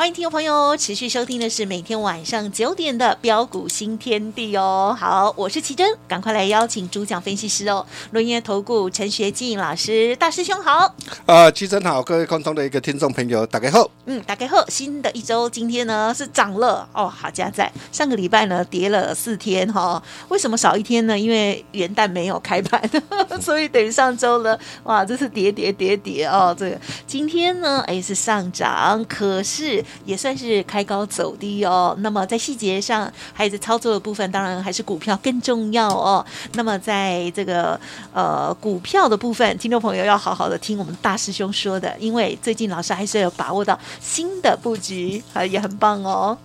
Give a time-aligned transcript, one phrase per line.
[0.00, 4.96] 欢迎听众朋友持续收听的是每天晚上九点的标股新天地哦。
[4.98, 10.94] 好，我是奇珍，赶快来邀请主讲分析师哦，轮业投顾陈学进老师，大师兄好。
[11.26, 13.90] 啊，奇珍好，各位空中的一个听众朋友，打开后。
[14.06, 21.18] 嗯，打开后，新的一周今天呢是涨了哦，好加在上个礼拜呢跌了四天哈、为什么少一天呢？
[21.18, 22.82] 因为元旦没有开盘，
[23.38, 26.56] 所以等于上周呢，哇，这是跌跌跌跌哦。
[26.58, 31.96] 这个今天呢，哎是上涨，可是也算是开高走低哦。
[32.00, 36.24] 那么在细节上，还有在操作的部分，当然还是股票更重要哦。
[36.54, 37.78] 那么在这个
[38.12, 46.36] 呃股票的部分，听众朋友要好好的听我们大师兄说的，因为最近老师还是有把握到新的布局，啊也很棒哦。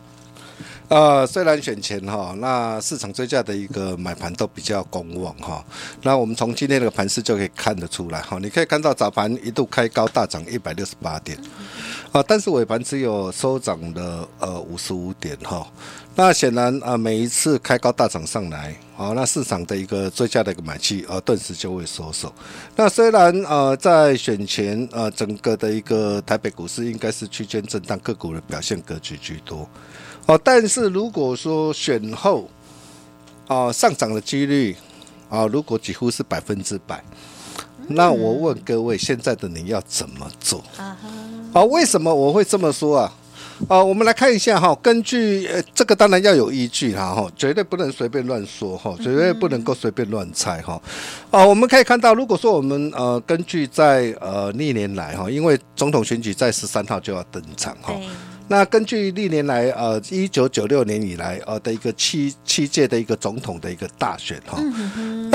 [0.88, 5.66] 呃，虽然选前哈，那市场追价的一个买盘都比较公望哈，
[6.04, 11.36] 那我们从今天这个盘势就可以看得出来哈，你可以看到早盘一度开高大涨一百六十八点，
[12.12, 15.66] 啊，但是尾盘只有收涨了呃五十五点哈，
[16.14, 22.32] 那显然啊每一次开高大涨上来，好、那市场的一个追加的一个买气呃顿时就会收手。
[22.76, 29.68] 那虽然呃在选前呃整个的一个台北股市应该是区间震荡，个股的表现格局居多。
[30.26, 32.50] 哦，但是如果说选后，
[33.48, 34.76] 哦上涨的几率，
[35.30, 37.04] 啊如果几乎是百分之百，
[37.88, 40.64] 那我问各位，现在的你要怎么做？
[41.54, 43.14] 啊为什么我会这么说啊？
[43.70, 50.82] 啊，我们来看一下哈，根据呃这个当然要有依据啦哈，绝对不能随便乱说哈，绝对不能够随便乱猜哈。
[51.32, 57.94] 啊，我们可以看到，如果说我们呃根据在呃历年来哈，因为总统选举在十三号就要登场哈。
[57.94, 58.08] 对，
[58.48, 64.60] 那根据历年来呃一九九六年以来呃的一个七七届的一个总统的一个大选哈，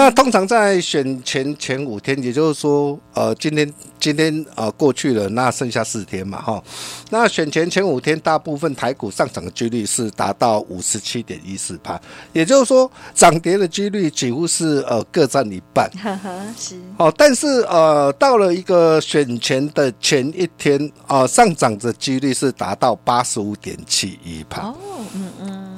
[0.01, 6.65] 那通常在选前前五天，也就是说呃今天今天呃过去了，那剩下四天嘛哈，
[7.11, 12.01] 那选前前五天大部分台股上涨的几率是达到五十七点一四帕，
[12.33, 15.91] 也就是说涨跌的几率几乎是呃各占一半。
[16.03, 24.69] 呵呵，是，哦，但是呃，到了一个选前的前一天，啊、上涨的几率是达到八十五点七一帕。
[24.69, 24.77] 哦，
[25.15, 25.31] 嗯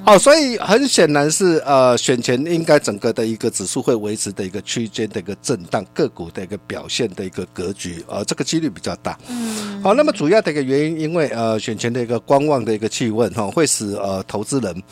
[0.05, 9.19] 嗯，哦，所以很显然是呃，选前应该整个的一个指数会维持的一个区间的一个震荡，个股的一个表现的一个格局，呃，这个几率比较大。
[9.29, 14.83] 嗯，好、那么主要的一个原因，因为呃，选前的一个观望的一个气氛哈、会使呃投资人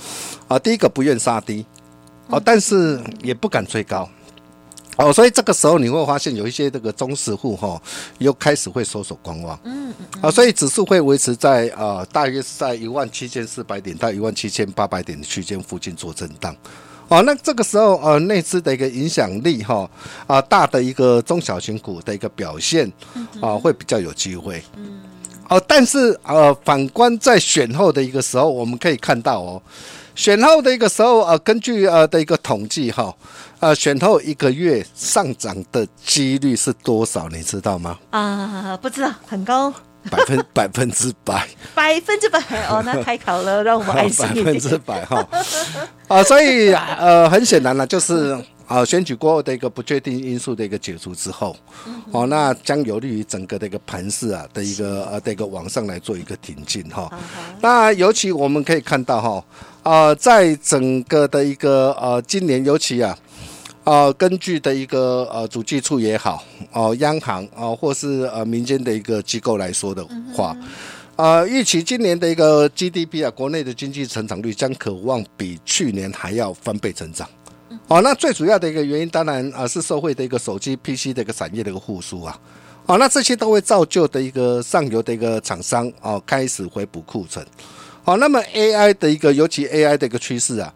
[0.49, 1.65] 啊、第一个不愿杀低，
[2.29, 4.09] 哦，但是也不敢追高。
[4.97, 7.81] 哦，所以这个时候你会发现有一些这个中实户哈、
[8.19, 9.59] 又开始会收手观望。
[9.65, 16.55] 嗯嗯，啊，所以指数会维持在呃，大约是在一万七千四百点到一万七千八百点的区间附近做震荡。
[17.09, 19.89] 哦，那这个时候呃，内资的一个影响力哈
[20.27, 22.91] 啊、大的一个中小型股的一个表现
[23.41, 24.63] 啊、会比较有机会。
[24.77, 25.01] 嗯。
[25.49, 29.63] 哦，但是呃，反观在选后的一个时候，我们可以看到哦，
[30.21, 33.11] 选后的一个时候呃，根据呃的一个统计哈，
[33.59, 37.27] 呃，选后一个月上涨的几率是多少？
[37.31, 37.99] 你知道吗？
[38.11, 39.73] 啊，不知道，很高，
[40.11, 41.49] 百分 百分之百。
[41.75, 42.39] 百分之百
[42.69, 44.45] 哦，那太好了，让我们 安心百。
[44.45, 45.27] 分之百哈
[46.09, 51.57] 啊，所以呃，很显然了，就是啊，选举过后的一个不确定因素的一个解除之后，
[52.13, 57.11] 哦，那将有利于整个的一个盘势啊的一个呃的一个往上来做一个挺进哈。
[57.63, 59.43] 那尤其我们可以看到哈，
[59.83, 63.17] 啊，在整个的一个呃今年，尤其啊。
[63.83, 70.55] 呃，根据的一个呃主计处也好，哦、央行啊、或是呃民间的一个机构来说的话，
[71.17, 77.27] 呃，预期今年的一个 GDP 啊，国内的经济成长率将渴望比去年还要翻倍成长。
[77.89, 82.39] 哦，那最主要的一个原因，当然啊、是社会的一个手机、PC 的一个产业的一个复苏啊。
[82.85, 87.45] 哦，那这些都会造就的一个上游的一个厂商哦，开始回补库存。
[88.11, 90.75] 好、那么 AI 的一个，尤其 AI 的一个趋势啊，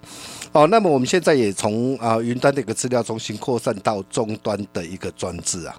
[0.53, 5.75] 哦，那么我们现在也从啊云端的一个资料中心扩散到终端的一个装置啊，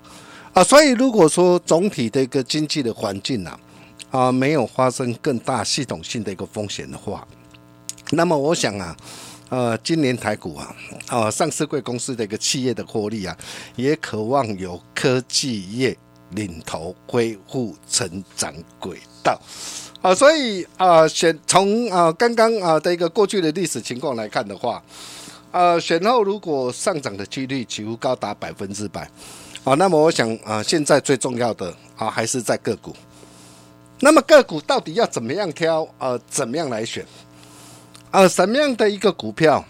[0.51, 3.57] 啊，所以如果说总体的一个经济的环境啊，
[4.11, 7.25] 啊没有发生更大系统性的一个风险的话，
[8.11, 8.93] 那么我想啊。
[9.47, 10.75] 呃，今年台股啊，
[11.07, 13.37] 啊，上市贵公司的一个企业的获利啊，
[13.75, 15.95] 也渴望有科技业
[16.31, 19.39] 领头恢复成长轨道。
[20.05, 24.79] 啊，所以啊，选从啊刚刚啊的一个过去的历史情况来看的话，
[25.49, 29.09] 呃，选后如果上涨的几率几乎高达百分之百，
[29.63, 32.95] 啊，那么我想啊，现在最重要的啊还是在个股。
[33.99, 35.87] 那么个股到底要怎么样挑？
[35.97, 37.03] 呃，怎么样来选？
[38.11, 39.65] 呃，什么样的一个股票，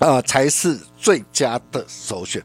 [0.00, 2.42] 啊才是最佳的首选？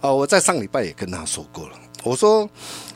[0.00, 2.48] 啊，我在上礼拜也跟他说过了，我说，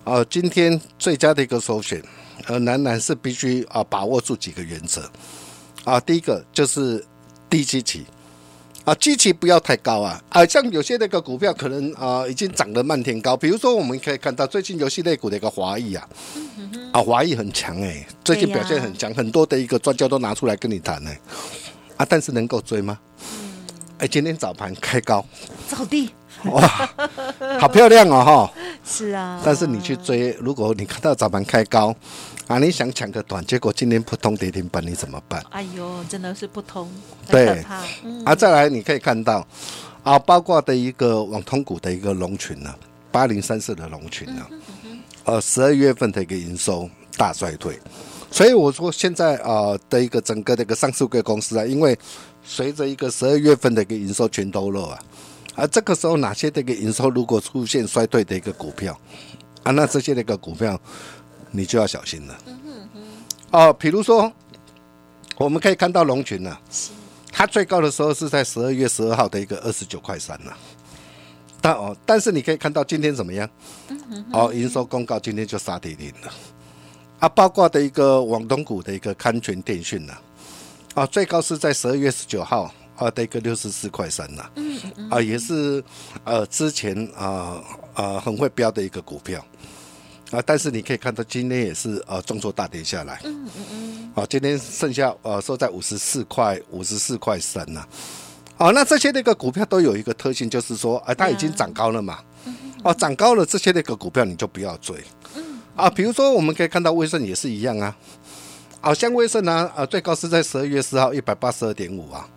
[0.05, 2.01] 啊，今天最佳的一个首选。
[2.47, 5.11] 呃，仍然是必须啊把握住几个原则
[5.85, 5.99] 啊。
[6.01, 7.05] 第一个就是
[7.49, 8.05] 低基期
[8.85, 10.23] 啊，基期不要太高啊。
[10.29, 16.09] 啊，像有些那个股票可能啊已经涨得漫天高，比如说我们可以看到最近游戏类股的一个华谊啊，
[16.93, 21.11] 啊华谊很强哎，最近表现很强，很多的一个专家都拿出来跟你谈呢。
[21.97, 22.99] 啊，但是能够追吗？
[23.99, 25.25] 哎，今天早盘开高，
[25.69, 26.11] 走地。
[26.47, 26.91] 哇，
[27.59, 28.53] 好漂亮哦哈！
[28.85, 31.95] 是啊，但是你去追，如果你看到早盘开高，
[32.47, 35.43] 啊，你想抢个短，结果今天扑通跌停板，你怎么办？
[35.51, 36.91] 哎呦，真的是不通，
[37.29, 37.65] 对，
[38.25, 39.47] 啊，再来你可以看到，
[40.03, 42.75] 啊，包括的一个网通股的一个龙群呢，
[43.11, 44.47] 八零三四的龙群呢，
[45.25, 47.79] 呃，十二月份的一个营收大衰退，
[48.31, 51.99] 所以我说现在啊的一个整个的一个上市贵公司啊，因为
[52.45, 54.99] 随着一个十二月份的一个营收全都漏啊。
[55.57, 58.99] 而这个时候，哪些这个营收如果出现衰退的一个股票
[59.63, 60.79] 啊，那这些那个股票
[61.51, 62.39] 你就要小心了。
[63.53, 64.33] 哦，比如说，
[65.37, 66.59] 我们可以看到龙群呢，
[67.31, 70.53] 它最高的时候是在十二月十二号的一个二十九块三呢。
[71.61, 73.49] 但哦，但是你可以看到今天怎么样？
[74.33, 76.33] 哦，营收公告今天就杀跌停了。
[77.21, 80.13] 啊，包括的一个网东股的一个康泉电讯呢，
[80.95, 82.75] 啊，最高是在十二月十九号。
[82.97, 84.49] 啊，的一个六十四块三呐，
[85.11, 85.83] 啊，也是
[86.23, 87.61] 呃之前啊
[87.93, 89.45] 啊很会标的一个股票
[90.31, 97.85] 啊，但是你可以看到今天也是呃重挫大跌下来，嗯嗯嗯，啊，今天剩下呃收在五十四块五十四块三呐，
[98.59, 102.21] 啊，那这些那个股票都有一个特性，就是说啊它已经涨高了嘛，
[102.85, 105.03] 哦涨高了这些那个股票你就不要追，
[105.75, 107.97] 啊，比如说我们可以看到威盛也是一样啊，
[108.81, 112.29] 好像威盛呢啊最高是在十二月四号一百八十二点五啊。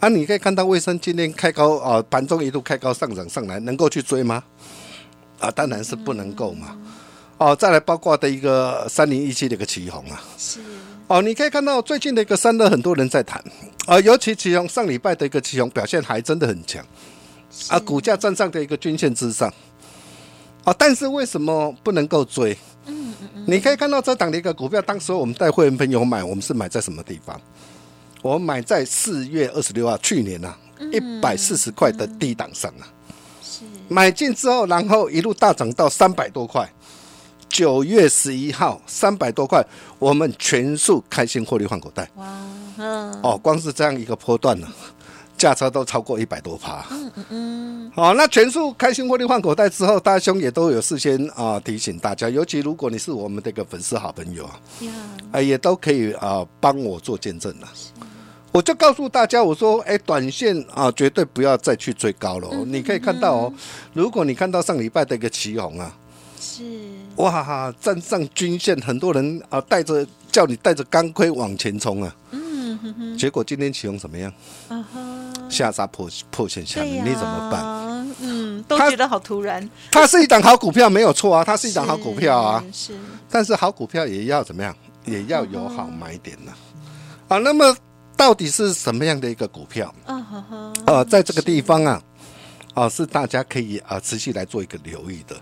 [0.00, 4.42] 啊，你可以看到卫生今天开高啊，盘中一度开高上涨上来，能够去追吗？
[5.38, 6.74] 啊，当然是不能够嘛。
[7.36, 10.58] 哦，再来包括的一个三零一七的一个旗红啊，是。
[11.06, 13.44] 哦，你可以看到最近的一个三的，很多人在谈
[13.86, 16.82] 啊，尤其旗红上礼拜的一个旗红表现还真的很强
[17.68, 19.52] 啊，股价站上的一个均线之上
[20.64, 22.56] 啊，但是为什么不能够追？
[22.86, 23.44] 嗯嗯嗯。
[23.46, 27.38] 你可以看到这档的一个股票，当时我们带会员朋友买，我们是买在什么地方？
[28.22, 30.54] 我买在四月二十六号，去年呐，
[30.92, 32.84] 一百四十块的低档上啊，
[33.42, 36.70] 是买进之后，然后一路大涨到三百多块。
[37.48, 39.60] 九月十一号，三百多块，
[39.98, 42.08] 我们全数开心获利换口袋。
[42.14, 42.24] 哇，
[42.76, 44.68] 嗯，哦，光是这样一个波段呢，
[45.36, 46.86] 价差都超过一百多趴。
[46.92, 47.92] 嗯嗯嗯。
[47.92, 54.60] 好，那全数开心获利换口袋之后，大兄也都有事先啊提醒大家，尤其如果你是我们这个粉丝好朋友啊，
[55.32, 57.68] 啊，也都可以啊帮我做见证了。
[58.52, 62.48] 我就告诉大家，我说，哎，短线啊，绝对不要再去追高了。
[62.66, 63.52] 你可以看到哦，
[63.92, 65.94] 如果你看到上礼拜的一个旗红啊，
[66.40, 66.64] 是
[67.16, 74.32] 哇，站上均线，很多人啊带着叫你带着钢盔往前冲啊，嗯哼哼，结果今天旗红怎么样？
[74.68, 75.00] 啊哈，
[75.48, 78.14] 下杀破破线下，你怎么办？
[78.20, 79.68] 嗯，都觉得好突然。
[79.92, 82.94] 它是一档好股票，没有错啊，它是一档好股票啊，是。
[83.30, 84.74] 但是好股票也要怎么样？
[85.04, 86.52] 也要有好买点呢。
[87.28, 87.76] 啊，那么。
[88.20, 89.94] 到底是什么样的一个股票？
[90.84, 92.02] 啊，在这个地方啊，
[92.74, 95.34] 啊，是大家可以啊持续来做一个留意的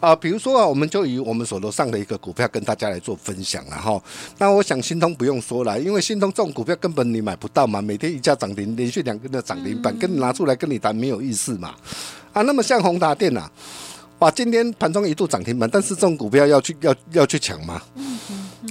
[0.00, 0.16] 啊。
[0.16, 4.02] 比如说啊，我们就以我们手头上的一个股票跟大家来做分享了哈。
[4.38, 11.76] 那我想新通不用说了，因为新通这种股票根本你买不到嘛，每天一家涨停，连续两根的涨停板，跟你拿出来跟你谈没有意思嘛。
[12.32, 13.48] 啊，那么像宏达电呐，
[14.20, 17.80] 哇，今天盘中一度涨停板，但是这种股票要去要要去抢吗？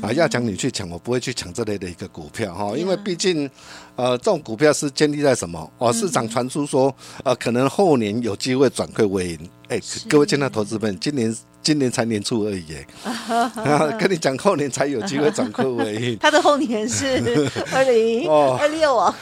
[0.03, 3.49] 啊，要抢你去抢，我不会去抢这类的一个股票哈，因为毕竟，
[3.95, 5.69] 呃，这种股票是建立在什么？
[5.79, 9.49] 哦，市场传出说，呃，可能后年有机会转亏为盈。
[9.69, 12.63] 哎，各位亲爱投资们，今年今年才年初而已，
[13.03, 16.17] 啊，跟你讲后年才有机会转亏为盈。
[16.21, 17.41] 他的后年是
[17.73, 19.15] 二零二六啊，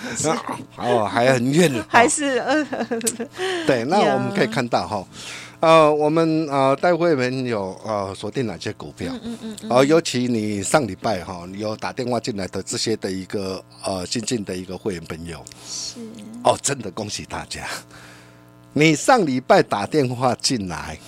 [0.75, 2.43] 哦，还很远，还是
[3.65, 5.07] 对，那我们可以看到哈。
[5.59, 9.11] 呃，我们呃，待会们有呃锁定哪些股票？
[9.23, 9.69] 嗯嗯嗯。
[9.69, 15.99] 呃，尤其你上礼拜哈，有打电话进来的这些的一个呃新进的一个会员朋友，是
[16.43, 17.67] 哦，真的恭喜大家！
[18.73, 20.99] 你上礼拜打电话进来，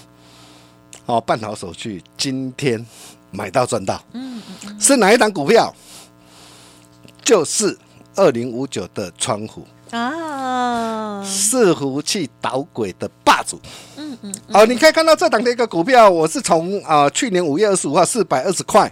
[1.06, 2.84] 哦，办好手续，今天
[3.30, 4.04] 买到赚到。
[4.14, 5.72] 嗯嗯是哪一档股票？
[7.24, 7.78] 就是
[8.16, 13.60] 二零五九的窗户，啊，伺服器导轨的霸主。
[13.98, 14.36] 嗯嗯。
[14.54, 18.92] 哦，你可以看到这档的一个股票，我是从啊、去年五月二十五号四百二十块，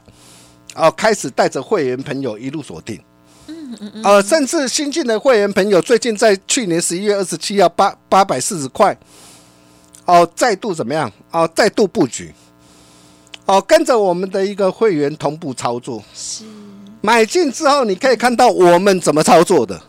[0.76, 3.00] 哦、开始带着会员朋友一路锁定。
[3.48, 8.98] 嗯嗯嗯呃，甚至新进的会员朋友，最近在去年十一月二十七号八八百四十块，
[10.06, 11.12] 哦，再度怎么样？
[11.32, 12.34] 哦，再度布局。
[13.46, 16.04] 哦，跟着我们的一个会员同步操作。
[16.14, 16.44] 是
[17.02, 19.80] 买进之后，你可以看到我们怎么操作的。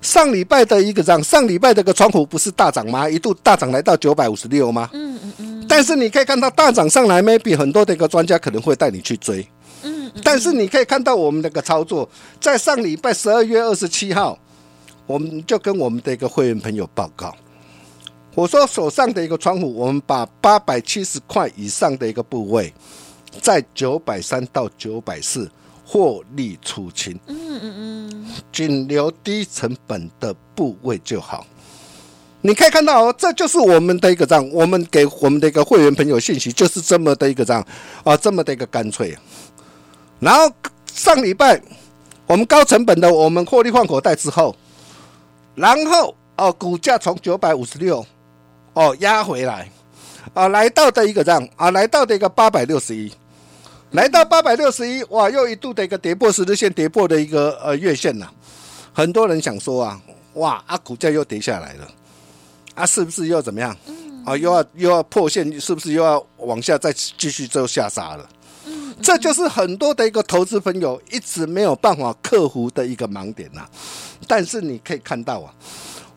[0.00, 3.08] 上礼拜的一个涨，上礼拜的一个窗户不是大涨吗？
[3.08, 4.88] 一度大涨来到九百五十六吗？
[4.92, 5.66] 嗯嗯嗯。
[5.68, 9.46] 但是你可以看到大涨上来，maybe 很多的一个专家可能会带你去追。
[9.82, 10.10] 嗯。
[10.22, 12.08] 但是你可以看到我们的一个操作，
[12.40, 14.38] 在上礼拜十二月二十七号，
[15.06, 17.34] 我们就跟我们的一个会员朋友报告，
[18.34, 22.72] 我说手上的一个窗户，我们把八百七十块以上的一个部位，
[23.42, 25.50] 在九百三到九百四
[25.90, 27.18] 获利出清。
[27.26, 31.46] 嗯嗯嗯，仅留低成本的部位就好。
[32.42, 37.66] 你可以看到哦，这就是我们的一个账，我们给我们的一个会员朋友信息，就是这么的一个账
[38.04, 39.16] 啊，这么的一个干脆。
[40.20, 40.52] 然后
[40.92, 41.60] 上礼拜
[42.26, 44.54] 我们高成本的，我们获利换口袋之后，
[45.54, 48.04] 然后哦，股价从九百五十六
[48.74, 49.68] 哦压回来，
[50.34, 53.12] 啊，来到的一个这样啊，来到的一个八百六十一，
[53.92, 58.28] 来到八百六十一，哇，又一度的一个跌破十日线，跌破的一个呃月线呐、
[58.92, 60.00] 很多人想说啊，
[60.34, 61.88] 哇，啊，股价又跌下来了，
[62.74, 63.74] 啊，是不是又怎么样？
[64.26, 68.28] 啊，又要又要破线，是不是又要往下再继续做下杀了？
[69.00, 73.66] 这就是很多的一个投资朋友一直没有办法克服的一个盲点呐、
[74.26, 75.54] 但是你可以看到啊，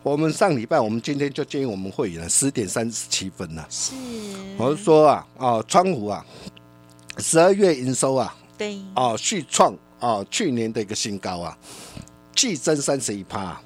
[0.04, 3.94] 我们上礼拜，我们今天就建议我们会员十点三十七分呐、是，
[4.58, 6.26] 我是说啊，哦，窗户啊，
[7.18, 11.58] 十二月营收啊，对，哦，续创哦去年的一个新高啊，
[12.36, 13.60] 季增三十一趴。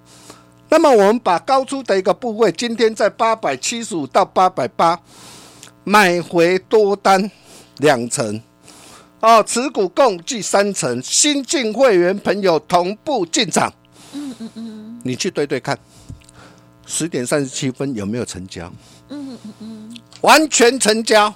[0.68, 5.00] 那么我们把高出的一个部位，今天在八百七十五到八百八
[5.84, 7.30] 买回多单
[7.78, 8.42] 两成，
[9.22, 13.72] 哦，持股共计三成，新进会员朋友同步进场。
[14.14, 15.78] 嗯嗯嗯，你去对对看，
[16.86, 18.66] 十点三十七分有没有成交？
[19.10, 21.34] 嗯嗯嗯，完全成交。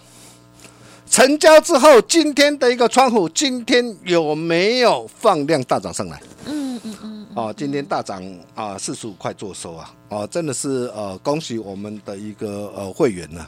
[1.10, 6.22] 成交之后，今天的一个窗户，今天有没有放量大涨上来？
[6.46, 7.28] 嗯嗯嗯。
[7.36, 8.24] 哦，今天大涨
[8.54, 9.94] 啊，四十五块做收啊！
[10.10, 13.48] 哦，真的是呃，恭喜我们的一个呃会员呢、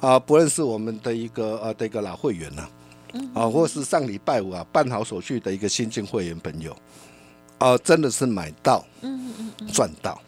[0.00, 2.68] 啊，不论是我们的一个呃的一个老会员呢、
[3.34, 6.76] 啊，或是上礼拜五啊办好手续的一个新进会员朋友，
[7.58, 10.20] 啊，真的是买到，嗯嗯赚到。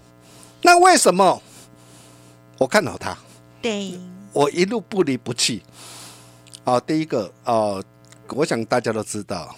[0.62, 1.41] 那为什么
[2.59, 3.17] 我看好他？
[3.62, 3.93] 对，
[4.33, 5.62] 我一路不离不弃。
[6.69, 7.83] 啊，第一个啊，
[8.29, 9.57] 我想大家都知道，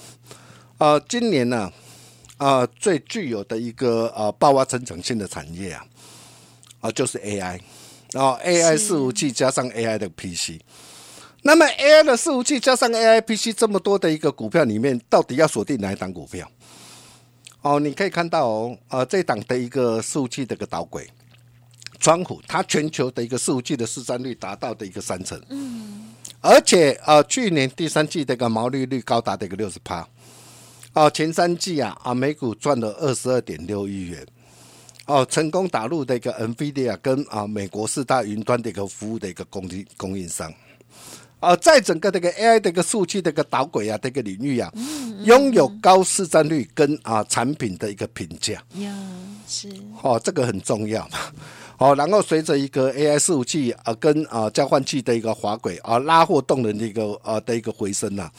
[0.79, 1.73] 啊，今年呢，
[2.37, 5.85] 啊，最具有的一个啊爆发成长性的产业啊，
[6.79, 7.59] 啊，就是 AI，
[8.13, 10.61] 然后，AI 是伺服器加上 AI 的 PC。
[11.43, 16.49] 那么 AI 的伺服器加上 AI PC 这么多的一个股票里面，到底要锁定哪一档股票？
[17.63, 21.11] 哦，你可以看到哦，呃，这档的一个伺服器的一个导轨，
[21.99, 26.10] 窗户，它全球的一个伺服器的市占率达到的一个三成，嗯，
[26.41, 30.07] 而且呃，去年第三季的一个毛利率高达的一个六十趴，
[30.95, 34.27] 哦，前三季啊啊，每股赚了二十二点六亿元，
[35.07, 40.53] 哦，成功打入的一个 NVIDIA 跟啊美国四大云端的一个服务的一个供应供应商。
[41.41, 44.71] 啊，在整个这个 AI 的一个数据的一个导轨啊，这个领域啊，
[45.25, 48.63] 拥有高市占率跟啊产品的一个评价。
[48.75, 48.95] 呀，
[49.47, 49.69] 是，
[50.03, 51.19] 哦，这个很重要嘛。
[51.81, 58.31] 哦，然后随着一个 AI 伺服器啊跟啊交换器的一个滑轨啊拉货动能的一个啊的一个回升呐、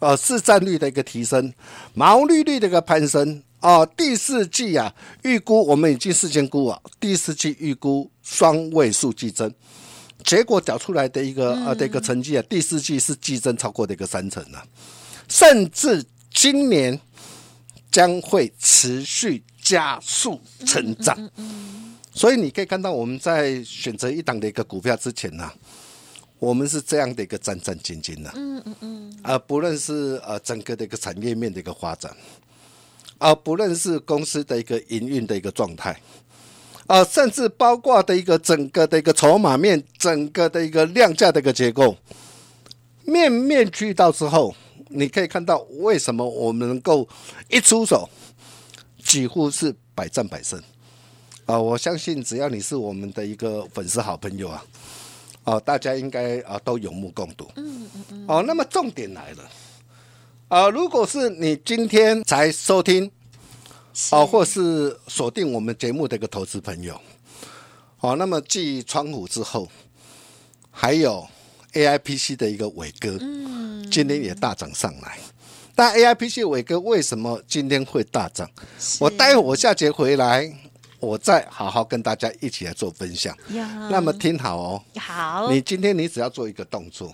[0.00, 1.50] 呃市占率的一个提升，
[1.94, 9.50] 毛利率的一个攀升啊，第四季啊预估我们已经事先估啊，第四季预估双位数季增。
[10.22, 14.62] 结果缴出来的一个呃的一个成绩啊，第四季是季增超过的一个三成啊，
[15.26, 16.04] 甚至
[16.34, 17.00] 今年
[17.90, 21.16] 将会持续加速成长。
[22.20, 25.50] 所以你可以看到，我们在选择一档的一个股票之前呢、
[26.38, 28.30] 我们是这样的一个战战兢兢的。
[28.34, 29.18] 嗯嗯嗯。
[29.22, 32.14] 啊，不论是呃整个的一个产业面的一个发展，
[33.16, 35.98] 啊，不论是公司的一个营运的一个状态，
[36.86, 41.96] 啊，甚至包括的一个整个的一个筹码面，整个的一个量价的一个结构，
[43.06, 44.54] 面面俱到之后，
[44.88, 47.08] 你可以看到为什么我们能够
[47.48, 48.06] 一出手，
[49.02, 50.62] 几乎是百战百胜。
[51.50, 54.64] 啊，我相信只要你是我们的一个粉丝好朋友啊，
[55.42, 57.50] 哦，大家应该啊都有目共睹。
[57.56, 58.24] 嗯嗯嗯。
[58.28, 59.50] 哦，那么重点来了，
[60.46, 63.10] 啊，如果是你今天才收听，
[64.12, 67.00] 哦，或是锁定我们节目的一个投资朋友，
[67.98, 69.68] 哦，那么继窗户之后，
[70.70, 71.26] 还有
[71.72, 75.18] A I P C 的一个伟哥，嗯，今天也大涨上来。
[75.74, 78.48] 但 A I P C 伟哥为什么今天会大涨？
[79.00, 80.48] 我待会我下节回来。
[81.00, 83.36] 我再好好跟大家一起来做分享。
[83.90, 87.12] 那么听好哦，好，你今天你只要做一个动作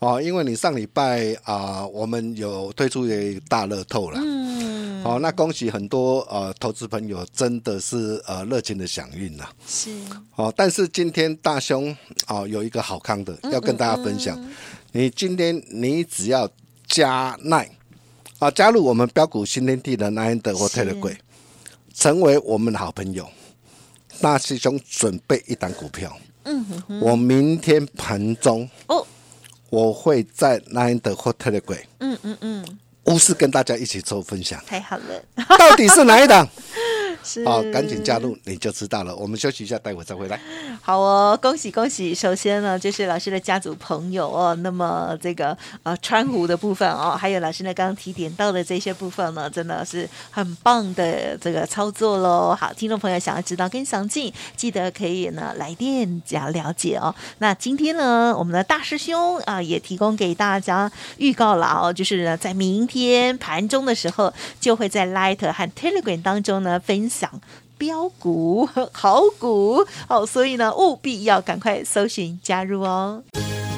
[0.00, 4.18] 哦，因为你上礼拜啊，我们有推出一个大乐透了。
[4.22, 9.48] 嗯，好，那恭喜很多呃投资朋友，真的是呃热情的响应了。
[9.66, 9.90] 是，
[10.36, 11.94] 哦，但是今天大兄
[12.28, 14.42] 哦有一个好康的要跟大家分享，
[14.92, 16.48] 你今天你只要
[16.86, 17.70] 加奈
[18.38, 21.14] 啊，加入我们标股新天地的奈德或特乐贵。
[21.94, 23.28] 成为我们的好朋友，
[24.20, 26.16] 大师兄准备一档股票。
[26.44, 29.06] 嗯哼，我明天盘中哦，
[29.68, 31.86] 我会在 Nine 的 Hotel 柜。
[31.98, 34.62] 嗯嗯嗯，无私跟大家一起做分享。
[34.66, 35.24] 太好了，
[35.58, 36.48] 到底是哪一档？
[37.44, 39.14] 好，赶紧加入你就知道了。
[39.14, 40.40] 我们休息一下，待会再回来。
[40.80, 42.14] 好哦，恭喜恭喜！
[42.14, 44.54] 首先呢，就是老师的家族朋友哦。
[44.62, 52.56] 那么这个呃川湖的部分哦，还有老师呢刚刚提点到的这些部分呢，真的是很棒的这个操作喽。
[52.58, 57.14] 好，听众朋友想要知道更详尽，记得可以呢来电加了解哦。
[57.38, 67.09] 那今天呢，我们的大师兄啊也提供给大家预告了哦，就是呢在明天盘中的时候，就会在 Light 和 Telegram 当中呢分。
[67.10, 67.28] 想
[67.76, 73.22] 标股好股哦，所以呢，务必要赶快搜寻加入哦。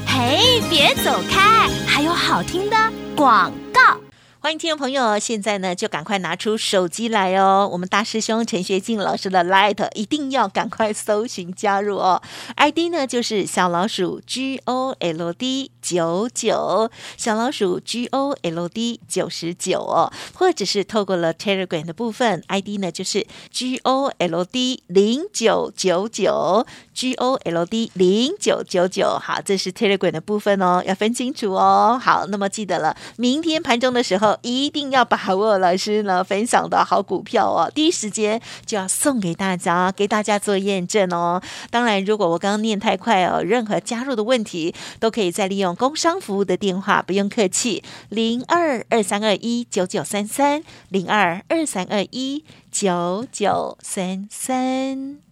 [0.07, 2.77] 嘿，别走开，还有好听的
[3.17, 4.02] 广告。
[4.43, 7.69] 欢迎听众朋友，现在呢就赶快拿出手机来哦！
[7.71, 12.21] 我们大师兄陈学进老师的 Light 一定要赶快搜寻加入哦
[12.57, 23.79] ！ID 呢就是小老鼠 G O L D 九九，小老鼠 G O L D 九十九哦，或者是透过了 Telegram 的部分，ID 呢就是 G
[23.85, 29.17] O L D 零九九九，G O L D 零九九九。
[29.23, 31.97] 好，这是 Telegram 的部分哦，要分清楚哦。
[32.03, 34.32] 好，那么记得了，明天盘中的时候。
[34.43, 41.43] 一定要把握老师呢分享的好股票哦，第一时间就要送给大家，给大家做验证哦。
[41.71, 55.32] 当然，如果我刚刚念太快哦，任何加入的问题都可以再利用工商服务的电话，不用客气，零二二三二一九九三三，零二二三二一九九三三。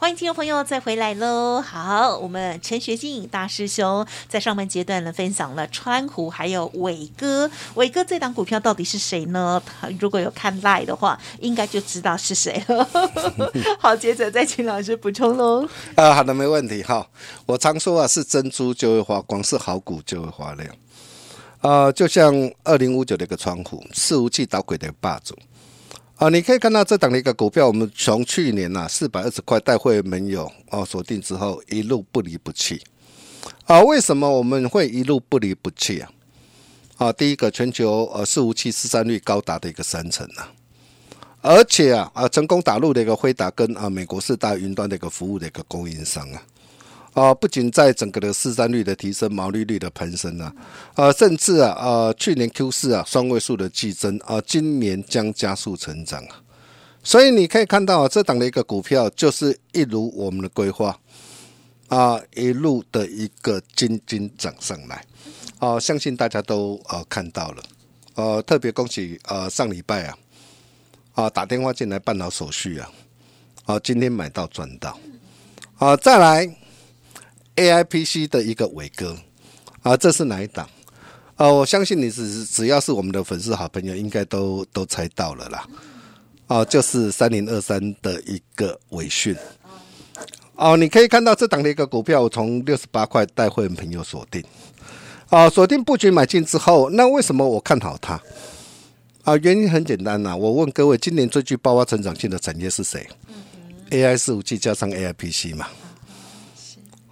[0.00, 1.60] 欢迎听众朋友再回来喽！
[1.60, 9.60] 好，我们陈学进大师兄在上半阶段呢分享了川湖还有伟哥，伟哥这档股票到底是谁呢？
[9.98, 12.88] 如果有看 live 的话，应该就知道是谁了。
[13.80, 15.68] 好，接着再请老师补充喽。
[15.96, 17.04] 啊，好的，没问题哈。
[17.44, 20.72] 我常说啊，是珍珠就会发光，是好股就会发亮。
[21.60, 22.32] 啊，就像
[22.62, 25.36] 二零五九的一个窗户，四无器导轨的霸主。
[26.18, 32.82] 啊，你可以看到这档的一个股票，我们从去年呐四百二十块带会没有哦锁定之后，一路不离不弃。
[33.66, 36.10] 啊，为什么我们会一路不离不弃啊？
[36.96, 40.50] 啊，第一个，全球呃四五七市占率高达的一个三成啊，
[41.40, 46.42] 而且啊啊成功打入的一个辉达跟啊美国四大云端的一个服务的一个供应商啊。
[47.14, 50.54] 啊，不仅在整个的市占率的提升、毛利率的攀升啊，
[50.94, 56.40] 呃，甚至啊，呃，去年 Q 四啊双位数的季增啊，今年将加速成长啊，
[57.02, 60.96] 所以你可以看到啊，这档的一个股票就是一如我们的规划
[61.88, 65.04] 啊，一路的一个金金涨上来。
[65.58, 67.62] 啊，相信大家都呃看到了，
[68.14, 70.18] 呃，特别恭喜呃上礼拜啊
[71.14, 72.88] 啊打电话进来办好手续啊，
[73.64, 74.96] 啊，今天买到赚到。
[75.78, 76.57] 啊，再来。
[77.58, 79.16] A I P C 的一个伟哥
[79.82, 80.68] 啊，这是哪一档？
[81.34, 85.66] 啊，我相信你只只要是我们的粉丝好朋友，应该都都猜到了啦。
[86.46, 89.36] 哦，就是三零二三的一个伟讯。
[90.54, 94.42] 哦，你可以看到这档的一个股票，我从六十八块带会员朋友锁定。
[95.28, 98.20] 啊，锁定布局买进之后，那为什么我看好它？
[99.24, 100.36] 啊，原因很简单呐。
[100.36, 103.04] 我问各位，今年最具爆发成长性的产业是谁
[103.90, 105.66] ？A I 四五 G 加上 A I P C 嘛。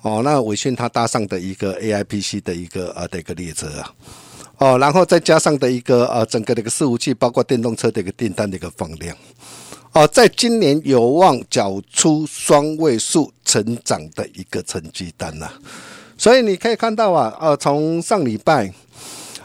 [0.06, 3.92] 哦，那伟讯它搭上的一个 AIPC 的一个呃的一个列车啊，
[4.58, 9.16] 哦，然后再加上的一个呃整个的一个伺服器，包括电动车的一个订单的一个放量，
[9.90, 15.50] 哦，在今年有望缴出双位数成长的一个成绩单呐、
[16.16, 18.72] 所以你可以看到啊，呃，从上礼拜。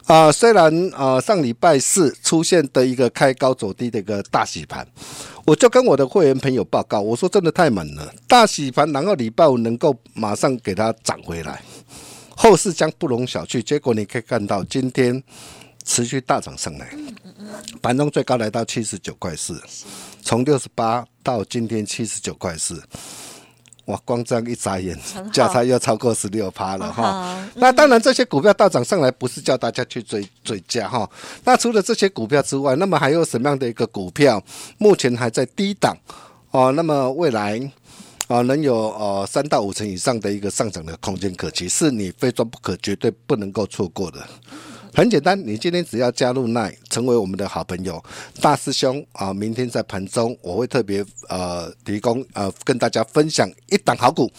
[0.07, 4.85] 啊、虽然呃上礼拜四出现的一个开高走低的一个大洗盘，
[5.45, 11.61] 我就跟我的会员朋友报告，我说真的太猛了，大洗盘，然后礼拜五能够马上给它涨回来，
[12.35, 13.61] 后市将不容小觑。
[13.61, 15.21] 结果你可以看到今天
[15.83, 16.95] 持续大涨上来，
[17.81, 19.61] 盘中最高来到七十九块四，
[20.21, 22.81] 从六十八到今天七十九块四。
[23.85, 24.97] 哇，光这样一眨眼，
[25.33, 27.03] 价差又超过十六趴了哈。
[27.11, 31.09] 好那当然，这些股票大涨上来，不是叫大家去追追加哈。
[31.43, 34.41] 那除了这些股票之外，那么还有什么样的一个股票
[34.77, 35.97] 目前还在低档
[36.51, 36.71] 哦？
[36.73, 37.59] 那么未来
[38.27, 44.25] 啊，能有呃三到五成以上的一个上涨的空间可期，是你非赚不可，绝对不能够错过的。
[44.93, 48.03] 很简单，你今天只要加入 Line，成为我们的好朋友，
[48.41, 54.29] 大师兄啊，明天在盘中我会特别呃提供呃跟大家分享一档好股，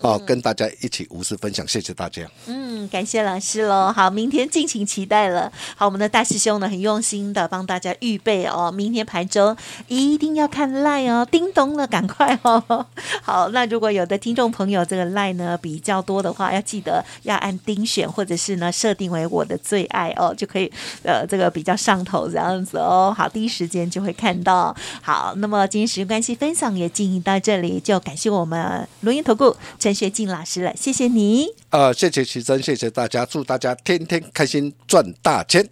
[0.00, 2.22] 哦、跟大家一起无私分享，谢谢大家。
[2.46, 3.92] 嗯，感谢老师喽。
[3.92, 5.52] 好，明天敬请期待了。
[5.76, 9.56] 好，我们的大师兄呢很用心的帮大家预备哦，明天盘中
[9.88, 12.86] 一定要看 line 哦，叮咚了，赶快哦。
[13.20, 20.70] 好，那如果有的听众朋友这个 line 呢比较多的话，要记得要按丁选，或者是呢设定为我的最爱哦，就可以
[21.02, 23.14] 呃这个比较上头这样子哦。
[23.16, 24.76] 好，第一时间就会看到。
[25.00, 31.46] 好，那么今天时间关系分享也进行到这里，就感谢我们录音投顾陈学静老师了，谢谢你。
[31.70, 35.66] 呃，谢谢奇珍，谢谢大家，祝大家天天开心，赚大钱。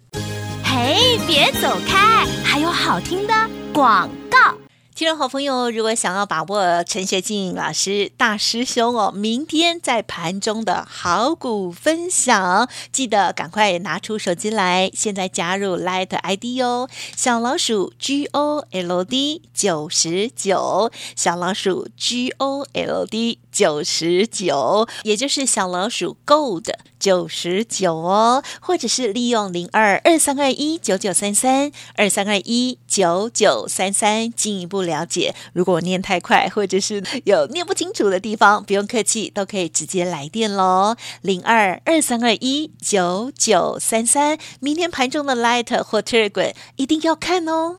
[0.63, 3.33] 嘿，别走开，还有好听的
[3.73, 4.68] 广告。
[4.99, 26.65] 听众好朋友，如果想要把握陈学静老师大师兄哦，明天在盘中的好股分享，记得赶快拿出手机来，现在加入 Light ID 哦，小老鼠 G O L D 九十九，小老鼠 G O L D 九十九，也就是小老鼠 Gold
[26.99, 35.33] 九十九哦，或者是利用零二二三二一九九三三二三二一九九三三进一步了解。
[35.53, 44.37] 如果念太快，或者是有念不清楚的地方，不用客气，都可以直接来电喽，零二二三二一九九三三。
[44.59, 47.78] 明天盘中的 Light 或 t e r g r a 一定要看哦。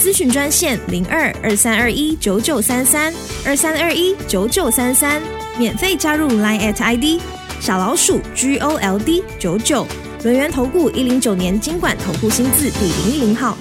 [0.00, 3.12] 咨询专线零二二三二一九九三三
[3.44, 5.20] 二三二一九九三三，
[5.58, 7.20] 免费加入 Line at ID
[7.60, 9.86] 小老鼠 G O L D 九九。
[10.24, 13.58] 轮源投顾一零九年经管投顾新字第零一零号。